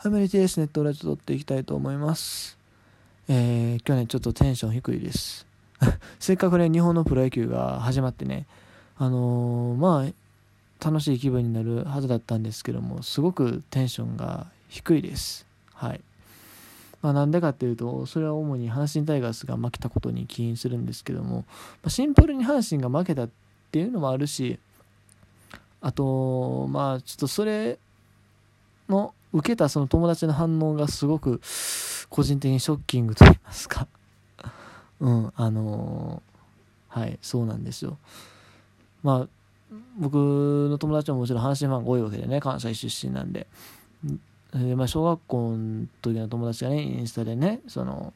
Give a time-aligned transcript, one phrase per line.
[0.00, 2.56] ファミリー TS ネットラジオ撮っていきたいと思います。
[3.28, 5.44] えー、今日ね、ちょっとテンション低いです。
[6.20, 8.46] せっかくね、日本のプロ野球が始まってね、
[8.96, 15.44] あのー、まあ、楽しい気分になるはずだったんですけども、すごくテンションが低いです。
[15.74, 16.00] はい。
[17.02, 21.44] まあ、なんでかっていうと、それは主に阪神タイガースが負けたことに起因するんですけども、ま
[21.86, 23.28] あ、シンプルに阪神が負けたっ
[23.72, 24.60] ていうのもあるし、
[25.80, 27.80] あと、まあ、ちょっとそれ
[28.88, 31.40] の受けたその友達の反応がすごく
[32.08, 33.86] 個人的にショッキングと言いますか。
[35.00, 37.98] うんあのー、はいそうなんですよ。
[39.02, 39.28] まあ
[39.98, 40.14] 僕
[40.70, 43.46] の友達ももちろん阪神ファンが多いわけでね関西出身なんで。
[44.52, 48.14] で、まあ、小学校の時の友達がねインスタでねその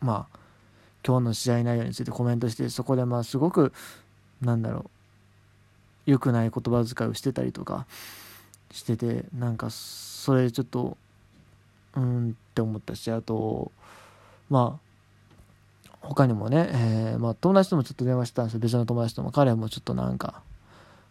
[0.00, 0.38] まあ
[1.06, 3.72] 今日の試合内容についてコメントしてそこでまあすごく
[4.42, 4.90] なんだろ
[6.06, 7.86] う良くない言葉遣いをしてたりとか
[8.70, 10.96] しててなんかそれちょっと
[11.94, 13.72] うんって思ったしあと
[14.50, 14.88] まあ
[16.00, 18.60] 他にもね、えー、まあ、友達ともちょっと電話してたんですよ。
[18.60, 19.32] 別の友達とも。
[19.32, 20.42] 彼もちょっとなんか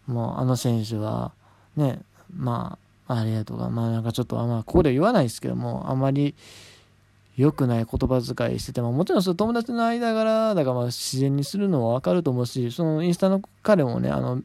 [0.06, 1.32] もうあの選手は
[1.76, 2.00] ね
[2.34, 6.34] まあありがとかまあなんかちょっとあまあここで言わないですけどもあまり
[7.36, 14.42] 良くない言葉遣いしててももちろんその友達の間柄だからまあ自然にするのは分かると思うしそのインスタの彼もねあの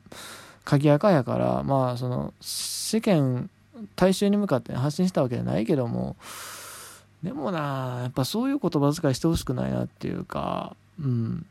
[0.64, 3.50] 鍵垢やからまあその世間
[3.96, 6.16] 大衆に向かって発信したわけじゃないけども
[7.22, 11.46] でもなやっぱそういう言葉遣いしてほしくないなっていうかうん。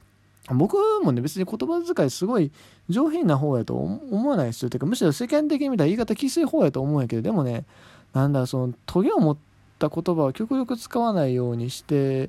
[0.50, 2.50] 僕もね別に言葉遣いすごい
[2.88, 7.64] 上品な方やと思わないですよてかむしろ世間的に見たら言い方きつい方やと思うんやけどでもね
[8.12, 9.36] なんだそのトゲを持っ
[9.78, 12.28] た言葉を極力使わないようにして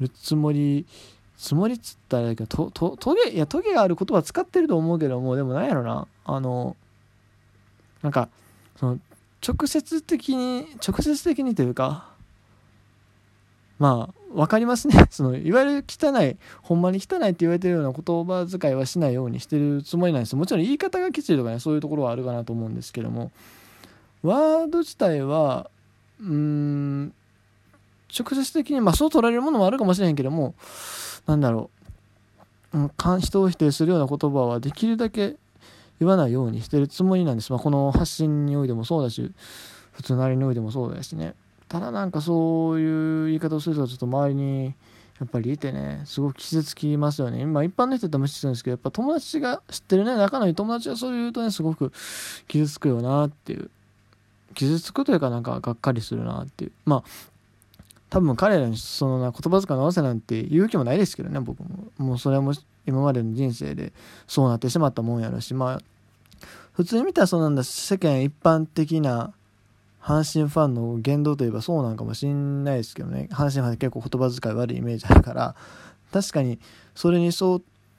[0.00, 0.84] るつもり
[1.38, 6.76] つもりっつったらだけど、と、トゲ、いや、トゲがある言葉使ってると思うけども、でもなんやろな、あの、
[8.02, 8.28] なんか、
[8.76, 8.98] その、
[9.46, 12.08] 直接的に、直接的にというか、
[13.78, 15.06] まあ、わかりますね。
[15.10, 20.34] その、いわゆる汚い、ほんまに汚いって言われてるような言葉遣いはしないようにしてるつもりなんです。
[20.34, 23.30] もちろん言い方がきついとかね、そういうところはあるかなと思うんですけども、
[24.24, 25.70] ワード自体は、
[26.20, 27.12] うん、
[28.18, 30.54] 直接的に、まあそう取られるものもあるかもしれへんけども、
[31.28, 31.70] なんだろ
[32.72, 35.36] う、人を否定するような言葉はできるだけ
[36.00, 37.52] 言わないようにしてるつもりなんです。
[37.52, 39.30] まあ、この発信においてもそうだし、
[39.92, 41.34] 普通なりにおいてもそうだしね。
[41.68, 44.64] ただなんかそういう言い方をするとちょっと周りに
[45.20, 47.42] やっぱりいてね、すごく傷つきますよね。
[47.42, 51.92] 今一般の人ったら無視するんですけど、やっぱ友達が知ってるね、仲のいい友達がそう言うとね、すごく
[52.46, 53.68] 傷つくよなっていう。
[54.54, 56.72] 傷つくというかなんかがっかりするなっていう。
[56.86, 57.02] まあ、
[58.10, 61.88] 多分彼らにそのな言葉遣いの合わせなんて言う気もないですけどね僕も。
[61.98, 62.54] もうそれはもう
[62.86, 63.92] 今までの人生で
[64.26, 65.80] そうなってしまったもんやろしまあ
[66.72, 69.32] 普通に見たらそうなんだ世間一般的な
[70.00, 73.28] 阪神ファンの言動といえばそうなんかもしんないですけどね。
[73.30, 75.54] 阪神ファンって結構言葉遣い悪いイメージあるから
[76.12, 76.58] 確かに
[76.94, 77.56] それにそ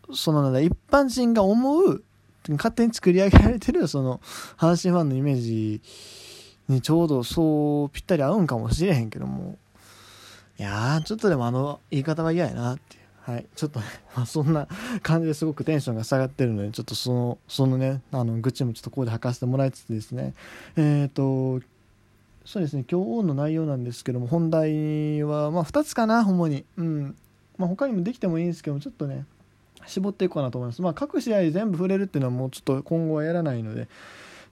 [0.08, 2.04] うそのなんだ一般人が思う
[2.50, 4.22] 勝手に作り上げられてるその
[4.58, 5.82] 阪神ファンのイメージ
[6.68, 9.58] にちょうどそうぴったり合うんかもしれへんけども。
[10.60, 13.32] いやー、ちょっとでもあの言い方は嫌やなっていう。
[13.32, 13.46] はい。
[13.56, 14.68] ちょっとね、 まあ、そんな
[15.02, 20.34] 感じですごくテンションが下がってるので、ちょっとその、そのね、あの、愚痴もちょっとここで吐かせてもらいつつですね、
[20.76, 21.66] えっ、ー、と、
[22.44, 26.66] そうですね、今日の内容なんですけども、本題は、まあ、2つかな、主に。
[26.78, 27.16] うん。
[27.58, 29.26] まあ、他にもできてもいいんですけども、ちょっとね、
[29.86, 30.82] 絞っていこうかなと思います。
[30.82, 33.88] まあ、各試合全部触れるっていうのはもうちょっと今後はやらないので、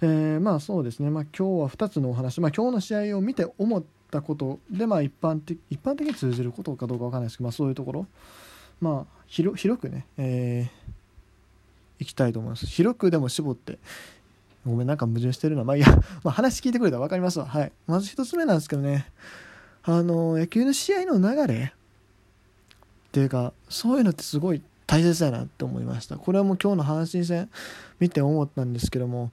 [0.02, 8.08] えー、まあそうですね、まあ、今日は2つのお話、まあ、今日の試合を見て思ったことで、まあ、一般的一般的に通じることかどうかわかんないですけど、まあ、そういうところ、
[8.80, 12.68] まあ、広広くね、えー、いきたいと思います。
[12.68, 13.80] 広くでも絞って。
[14.66, 15.64] ごめんなんか矛盾してるな。
[15.64, 15.88] まあいや、
[16.24, 17.46] まあ、話聞いてくれたら分かりますわ。
[17.46, 17.72] はい。
[17.88, 19.08] まず1つ目なんですけどね。
[19.84, 21.74] あの野球の試合の流れ。
[23.08, 26.18] っていうかそういうのってすごい大切だなって思いました。
[26.18, 27.50] これはもう今日の阪神戦
[28.00, 29.32] 見て思ったんですけども、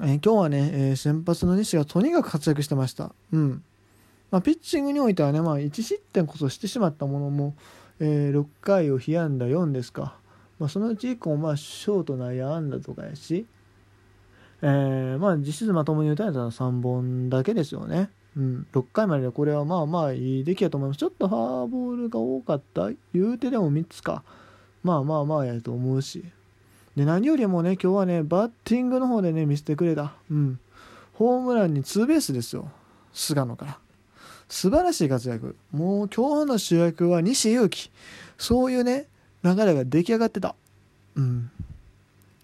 [0.00, 3.62] えー、今日はね、えー、先発の西がとにかく活躍してましたうん
[4.30, 7.54] まあ、ピッチングにおいてはね、まあ、1失点こそしてしまったものも、
[8.00, 10.16] えー、6回を被安打4ですか、
[10.58, 13.46] まあ、そのうち1個もまあショート内野安打とかやし、
[14.60, 18.10] えー、まあ実質まともに打たれたのは3本だけですよね。
[18.36, 20.98] うん、6回まででこれはまあまあいい出来やと思います。
[20.98, 22.90] ちょっとファーボールが多かった。
[23.12, 24.24] 言うてでも3つか。
[24.82, 26.24] まあまあまあやと思うし。
[26.96, 30.14] で、何よりもね、今日はね、バッティングの方でね、見せてくれた。
[30.30, 30.60] うん。
[31.14, 32.70] ホームランにツーベースですよ。
[33.12, 33.78] 菅野から。
[34.48, 35.56] 素晴らしい活躍。
[35.72, 37.90] もう今日の主役は西勇輝。
[38.38, 39.06] そういうね、
[39.42, 40.54] 流れが出来上がってた。
[41.16, 41.50] うん。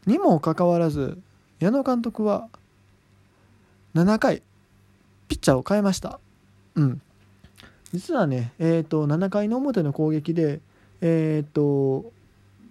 [0.06, 1.18] にもかかわらず、
[1.58, 2.48] 矢野監督は、
[3.94, 4.42] 7回、
[5.28, 6.18] ピッチャーを変えました。
[6.74, 7.02] うん。
[7.92, 10.60] 実はね、えーと、7回の表の攻撃で、
[11.00, 12.12] えーと、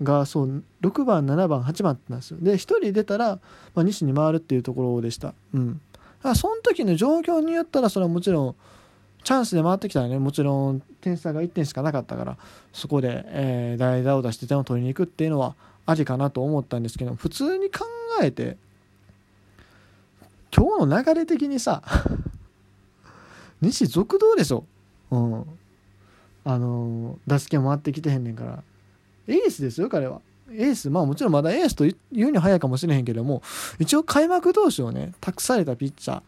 [0.02, 2.38] がそう6番7番8番なんですよ。
[2.42, 3.40] で1人出たら、
[3.76, 5.34] まあ、西に回るっていうところでした。
[5.54, 5.82] うん。
[6.24, 8.56] だその時の状況によったらそれはもちろん
[9.24, 10.20] チャンスで回ってきたらね。
[10.20, 12.38] もちろん点差が1点しかなかったから
[12.74, 15.56] そこで、えー、代打を出して点を取りに行くっていうのは
[15.86, 17.86] ありかなと思ったんですけど普通に考
[18.22, 18.58] えて
[20.56, 21.82] 今日の流れ的にさ
[23.62, 24.66] 西続投でしょ、
[25.12, 25.46] うん、
[26.46, 28.64] あのー、打席も回ってきてへんねんから
[29.30, 30.22] エースですよ彼は。
[30.52, 30.90] エース。
[30.90, 33.42] まあもちろんまだエースと言うに早いかもしれへんけども
[33.78, 36.22] 一応開幕投手をね託されたピッチャー。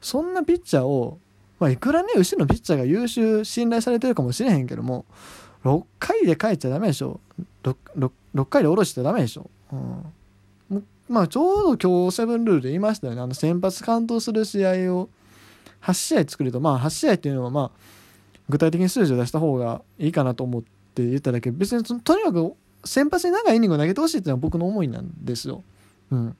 [0.00, 1.18] そんなピッチャーを、
[1.58, 5.06] まあ、いくらね後ろのピッチャーが優秀信頼されてるかもしれへんけども
[5.64, 7.20] 6回で帰っちゃダメでしょ。
[7.62, 9.76] 6, 6, 6回で下ろしちゃダメでしょ、う
[10.76, 13.20] ん、まあちょうど今日セブンルールで言いましたよね。
[13.22, 15.08] あの先発完投する試合を
[15.82, 17.70] 8試合作るとまあ8試合っていうのはまあ
[18.48, 21.50] 具体的に数字を出した方がいいかなと思ってって言っただけ。
[21.50, 22.54] 別にとにかく
[22.84, 25.64] 先発に長いイニングを投げてほしいっていうのは僕の思いなんですよ。
[26.10, 26.36] うん。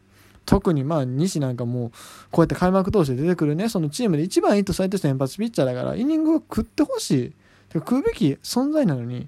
[0.46, 1.90] 特にまあ西なんかもう
[2.30, 7.32] こうやって開幕投手で出てくるねそのチームで一番いいとされてる先発ピッチャーだからイニングを食ってほしい。
[7.72, 9.26] 食うべき存在なのに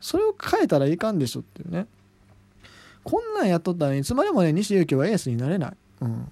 [0.00, 1.86] それを変えたらいかんでしょっていうね。
[3.04, 5.72] こんなんやっとったらいつまでもね西勇輝はエースになれない、
[6.02, 6.30] うん、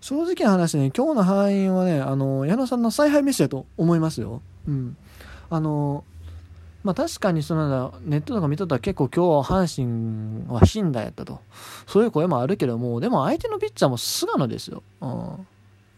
[0.00, 4.96] 正直な話ね今日の敗因はねあの矢野さんの采配ミスやと思いますよ、うん、
[5.50, 6.04] あの
[6.82, 11.40] まあ確かにそのネットとか見とったら結構今日阪神は死んだやったと。
[11.86, 14.82] そういう声もあるけども、でも相手のピッチャーも菅野ですよ。
[15.00, 15.46] うん。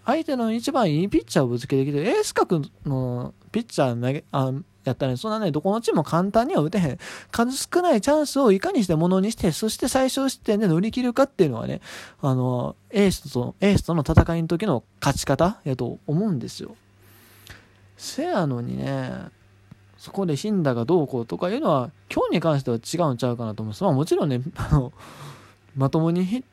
[0.04, 4.52] 相手の一番いいピッチャーをぶつけてきて、エース格のピッチャー投げ、あ
[4.84, 6.98] やったね、そんなね、どこのチームも簡単には打てへん。
[7.30, 11.80] 数少ないチャンスをいかにしてものにして、そして最小失点で乗り切るかっていうのはね、
[12.20, 16.76] あの、エースと、エースとの戦いの時の勝ち方やと思うんですよ。
[17.96, 19.10] せやのにね、
[20.04, 23.82] そこで死んだがどうこうとかいうのは今日に関しては違うんちゃうかなと思います。
[23.84, 24.92] まあもちろんね、 あの、
[25.74, 26.44] まともにヒ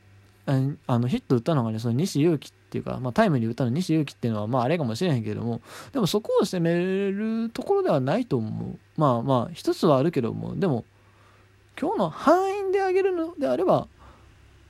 [0.46, 5.60] あのヒット打ったのがね、その西勇輝っていうか、まあ、タイムリー打ったの西勇輝っていうのは、まああれかもしれへんけども、
[5.92, 8.80] でもそこを攻めるところではないと思う。
[8.96, 10.86] まあまあ、一つはあるけども、でも、
[11.78, 13.90] 今日の範囲で上げるのであれば、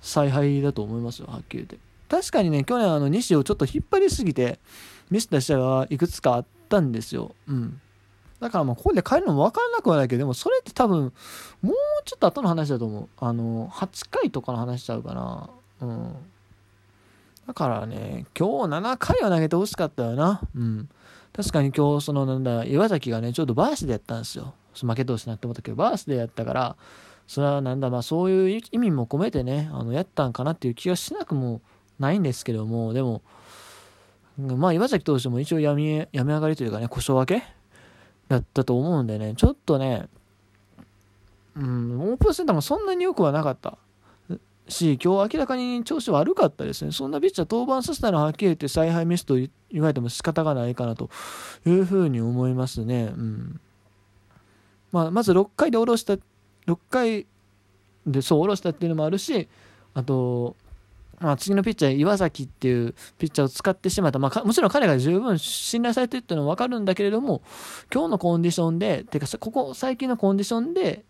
[0.02, 1.78] 采配だと思いますよ、はっきり言って。
[2.10, 4.58] 確かにね、去年あの西をちょっと引っ張りすぎて、
[5.12, 7.36] ミスった試合はいくつかあったんですよ。
[7.48, 7.80] うん。
[8.42, 11.14] だからまあここで変えるのも分からなくはないけどでもそれって多分
[11.62, 11.74] もう
[12.06, 13.10] ちょっと後の話だと思う。
[13.18, 15.50] あの8回とかの話しちゃうかな。
[15.82, 16.16] うん。
[17.48, 20.42] だからね今日7回は投げてほしかったよな。
[20.56, 20.90] うん。
[21.34, 24.56] 確かに今日そのなんだ岩崎がねちょっとバースでやったんですよ。
[24.74, 26.76] 負け投手になって思ったけどバースでやったから
[27.28, 31.62] それはなんだまあそういう意味も込めてねあのやったんかなっていう気がしなくも
[32.00, 33.22] ないんですけどもでも
[34.38, 37.61] まあ岩崎投手も一応やみやめ上がりというかね故障分け
[38.32, 40.08] やったと思うんでね、ちょっとね、
[41.56, 43.78] うん、オープンセンターもそんなに良くはなかった
[44.70, 46.92] し、今日明らかに調子悪かったですね。
[46.92, 49.50] そんなピッチャー登板させたらはっきり言って采配ミスと言
[49.82, 51.10] われても仕方がないかなと
[51.66, 53.12] いうふうに思いますね。
[53.16, 53.60] うん。
[54.92, 57.28] まあ、まず6回で下ろした、6回
[58.08, 59.50] でそう下ろしたっていうのもあるし、
[59.94, 60.56] あと、
[61.22, 67.42] まあ、次のピッチャー、岩崎っていうピッチャーを使ってしまった、まあ、もちろん彼が十分信頼されてるっていうのは分かるんだけれども、
[67.94, 71.06] 今日のコンディションで、てか、ここ最近のコンディションで、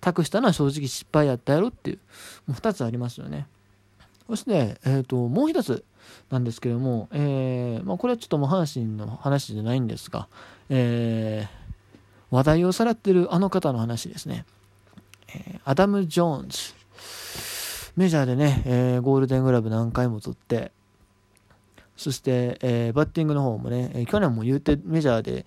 [0.00, 1.98] 託したのは正直失敗やったやろっていう、
[2.46, 3.48] もう2つありますよね。
[4.28, 5.84] そして、えーと、もう1つ
[6.30, 10.28] なんですけども、えーまあ、これはちょっともう阪神の話じゃないんですが、
[10.68, 14.44] えー、話題をさらってるあの方の話ですね。
[15.34, 16.74] えー、アダム・ジョーンズ。
[17.98, 20.70] メジャーでね、えー、ゴールデングラブ何回も取って、
[21.96, 25.46] そして、えー、バッティングの方もね、えー、去年も言うてメジャーで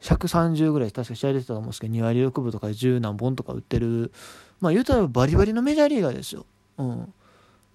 [0.00, 4.10] 130ぐらい確か試合出てたと思うんですけど、2割6分とか10何本とか打ってる、
[4.58, 6.46] まあ言うたらバリバリのメジャーリーガーですよ。
[6.78, 7.12] うん。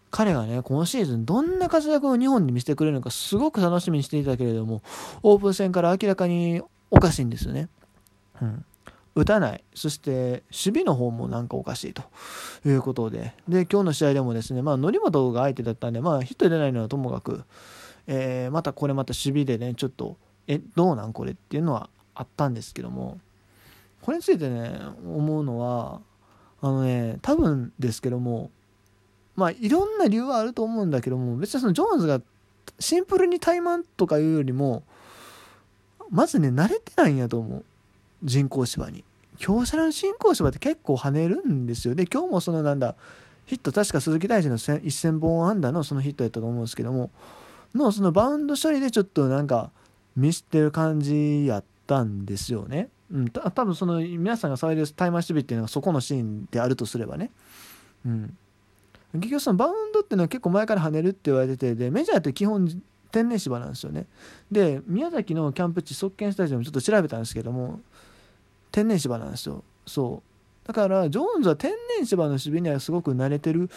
[0.10, 4.82] 彼がね、今シーズンどんな活躍を日本に見せてくれるのかすごく楽しみにしていたけれども、
[5.22, 7.70] オープン戦から明らかにおかしいんですよね。
[8.42, 8.66] うん。
[9.18, 12.04] 打たない、そして守備の方もなんかおかしいと
[12.64, 17.44] いうことで、で今日の試合でもですね、まあ、則本が相手だったんで、まあ、ヒット出ないのはともかく、
[18.06, 23.18] えー、またこれまた守備でね、ちょっと、え、どうなんこれっていうのはあったんですけども、
[24.04, 26.00] これについてね、思うのは、
[26.62, 28.52] あのね、多分ですけども、
[29.36, 32.22] まあ、いろんな理由はあると思うんだけども、別にそのジョーンズが
[32.80, 34.84] シンプルに怠慢とかいうよりも、
[36.12, 37.66] まずね、慣れてないんやと思う。
[38.24, 39.04] 人工芝に。
[39.38, 41.96] 京セラの人工芝って結構跳ねるんですよ。
[41.96, 42.96] で、今日もそのなんだ、
[43.46, 47.12] ヒット確か鈴木大臣の1000本安打のそのヒットやったと思うんですけども、
[47.74, 49.72] のそのバウンド処理でちょっとなんか
[50.16, 52.90] 見知ってる感じやったんですよね。
[53.12, 57.32] うん、た多分その皆さんが騒いでるタイマー守備っていうのがそこのシーンであるとすればね。
[58.06, 58.38] うん、
[59.14, 62.68] 結局そのバウンドっていうのは結構前から跳ねるって言われててでメジャーって基本
[63.12, 64.08] 天然芝なんですよね。
[64.52, 67.80] で宮崎のキャンプ地側建スタジアムちょっと調べたんですけども
[68.72, 69.64] 天然芝なんですよ。
[69.86, 70.28] そう。
[70.68, 73.70] だからジョーンズは天然芝の守備にはすごく慣れてる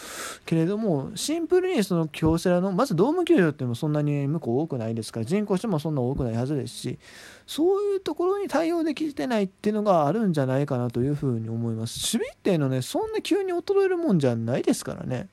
[0.45, 6.99] けれどもシンプルにその京セラのまずドーム球場っていうのもそんなに向こう多くないですから人口してもそんな多くないはずですし
[7.47, 12.17] そういうところに対応できてないっていうのがあるんじゃないかなというふうに思います。
[12.17, 15.29] 守備っていうのはねそんな急に衰えるもんじゃないですからね。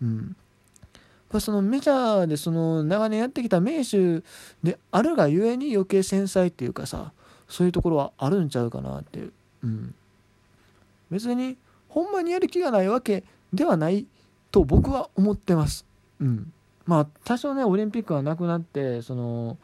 [0.00, 0.36] うん。
[1.40, 4.22] そのメジャーでその長年やってきた名手
[4.62, 7.12] であるがゆえに余計繊細っていうかさ
[7.50, 9.94] そういうところはあるんちゃうかなってう、ん、
[11.10, 14.06] 別にほんまにやる気がないわけではない
[14.52, 15.84] と僕は思ってます。
[16.20, 16.52] うん、
[16.86, 19.58] まあ多少ねオリンピックがなくなってその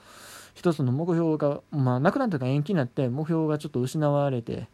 [0.54, 4.68] 一つの目標がまあなくなったか延期になって目標がちょっと失われて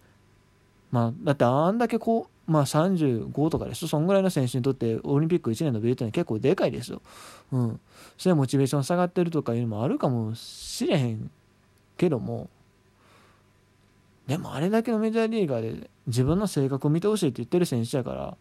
[0.90, 7.02] まあだってあんだけこうまあ35とかでしょそんぐらいの選手にとってオリンピック1年のビルってのは結構でかいですよ。
[7.52, 7.80] うん。
[8.16, 11.30] それはモチベーション下がってるとかいうのもあるかもしれへん
[11.96, 12.48] けども
[14.26, 18.36] でもあれだけのメジャーリーガーで自分の性格を見てほしいって言ってる選手やから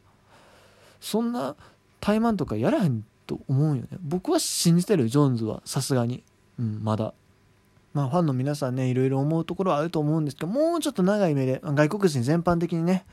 [0.99, 1.55] そんな
[1.99, 3.87] 怠慢とかやらへんと思うよね。
[4.01, 5.61] 僕は信じてるジョーンズは。
[5.65, 6.23] さすがに。
[6.59, 7.13] うんまだ。
[7.93, 13.05] まあファンの皆さんねいろいろ思うところはあると思うんですけどもうちょっと長い目で外国人全般的にね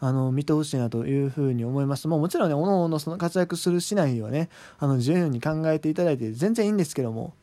[0.00, 2.08] あの見てほしいなというふうに思います。
[2.08, 4.48] まあ、もちろんね、おのおのその活躍するしないはね、
[4.80, 7.34] あの自由に考えていただいて全然いいんですけども、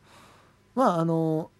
[0.74, 1.50] まあ、あの、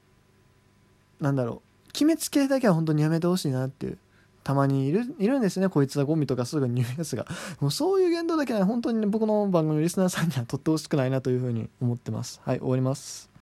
[1.19, 3.99] なんだろう、決めつけだけは本当にやめてほしいなっていう
[4.43, 5.69] たまにいるいるんですね。
[5.69, 7.27] こいつはゴミとかすぐに言うやつが。
[7.61, 12.41] もうそういう言動だけは本当に、ね、僕の番組のリスナーさんにはとってほしくないなというふうに思ってます。
[12.45, 13.31] はい終わります。